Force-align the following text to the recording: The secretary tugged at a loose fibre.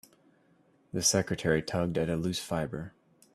The 0.93 1.03
secretary 1.03 1.61
tugged 1.61 1.95
at 1.95 2.09
a 2.09 2.15
loose 2.15 2.39
fibre. 2.39 2.95